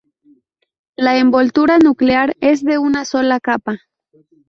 [0.95, 3.77] La envoltura nuclear es de una sola capa.